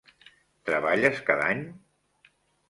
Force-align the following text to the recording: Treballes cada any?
Treballes 0.69 1.21
cada 1.27 1.47
any? 1.57 1.63